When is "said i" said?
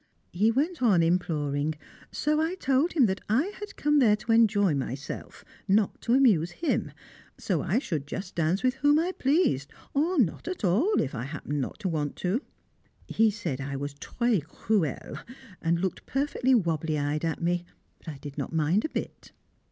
13.29-13.75